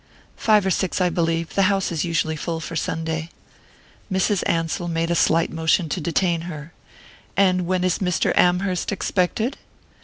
[0.35, 1.53] "Five or six, I believe.
[1.53, 3.29] The house is usually full for Sunday."
[4.11, 4.41] Mrs.
[4.49, 6.73] Ansell made a slight motion to detain her.
[7.37, 8.35] "And when is Mr.
[8.35, 9.59] Amherst expected?"